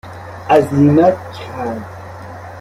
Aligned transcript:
عزیمت 0.49 1.19
کرد 1.33 1.85